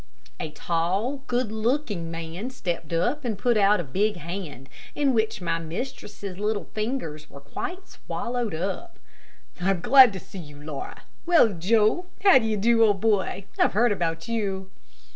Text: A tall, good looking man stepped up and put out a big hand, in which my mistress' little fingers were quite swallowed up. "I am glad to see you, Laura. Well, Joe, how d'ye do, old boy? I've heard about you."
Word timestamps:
A 0.39 0.49
tall, 0.49 1.17
good 1.27 1.51
looking 1.51 2.09
man 2.09 2.49
stepped 2.49 2.91
up 2.91 3.23
and 3.23 3.37
put 3.37 3.55
out 3.55 3.79
a 3.79 3.83
big 3.83 4.15
hand, 4.15 4.67
in 4.95 5.13
which 5.13 5.41
my 5.41 5.59
mistress' 5.59 6.23
little 6.23 6.63
fingers 6.73 7.29
were 7.29 7.39
quite 7.39 7.87
swallowed 7.87 8.55
up. 8.55 8.97
"I 9.61 9.69
am 9.69 9.81
glad 9.81 10.11
to 10.13 10.19
see 10.19 10.39
you, 10.39 10.59
Laura. 10.59 11.03
Well, 11.27 11.49
Joe, 11.53 12.07
how 12.23 12.39
d'ye 12.39 12.55
do, 12.55 12.81
old 12.81 12.99
boy? 12.99 13.45
I've 13.59 13.73
heard 13.73 13.91
about 13.91 14.27
you." 14.27 14.71